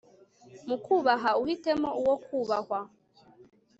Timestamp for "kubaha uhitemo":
0.83-1.89